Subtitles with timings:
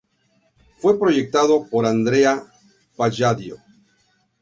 [0.79, 2.43] Fue proyectado por Andrea
[2.97, 3.57] Palladio.